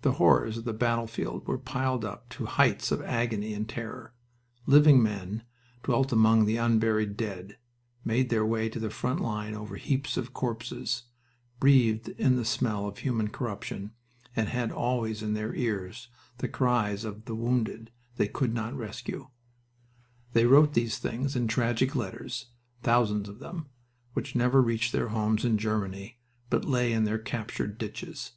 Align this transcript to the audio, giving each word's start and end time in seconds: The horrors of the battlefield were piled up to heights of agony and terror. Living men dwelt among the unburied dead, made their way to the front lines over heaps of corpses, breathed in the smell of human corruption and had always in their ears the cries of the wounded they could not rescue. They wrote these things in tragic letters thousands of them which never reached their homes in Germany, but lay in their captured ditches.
The 0.00 0.12
horrors 0.12 0.56
of 0.56 0.64
the 0.64 0.72
battlefield 0.72 1.46
were 1.46 1.58
piled 1.58 2.02
up 2.02 2.30
to 2.30 2.46
heights 2.46 2.90
of 2.90 3.02
agony 3.02 3.52
and 3.52 3.68
terror. 3.68 4.14
Living 4.64 5.02
men 5.02 5.44
dwelt 5.82 6.12
among 6.12 6.46
the 6.46 6.56
unburied 6.56 7.14
dead, 7.14 7.58
made 8.06 8.30
their 8.30 8.46
way 8.46 8.70
to 8.70 8.78
the 8.80 8.88
front 8.88 9.20
lines 9.20 9.54
over 9.54 9.76
heaps 9.76 10.16
of 10.16 10.32
corpses, 10.32 11.02
breathed 11.60 12.08
in 12.08 12.36
the 12.36 12.44
smell 12.46 12.86
of 12.86 12.96
human 12.96 13.28
corruption 13.28 13.90
and 14.34 14.48
had 14.48 14.72
always 14.72 15.22
in 15.22 15.34
their 15.34 15.54
ears 15.54 16.08
the 16.38 16.48
cries 16.48 17.04
of 17.04 17.26
the 17.26 17.34
wounded 17.34 17.90
they 18.16 18.28
could 18.28 18.54
not 18.54 18.72
rescue. 18.74 19.28
They 20.32 20.46
wrote 20.46 20.72
these 20.72 20.96
things 20.96 21.36
in 21.36 21.48
tragic 21.48 21.94
letters 21.94 22.46
thousands 22.82 23.28
of 23.28 23.40
them 23.40 23.66
which 24.14 24.34
never 24.34 24.62
reached 24.62 24.92
their 24.92 25.08
homes 25.08 25.44
in 25.44 25.58
Germany, 25.58 26.16
but 26.48 26.64
lay 26.64 26.92
in 26.92 27.04
their 27.04 27.18
captured 27.18 27.76
ditches. 27.76 28.32